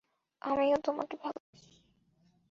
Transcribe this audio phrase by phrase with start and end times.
[0.41, 1.71] আমিও তোমাকে ভালোবাসি!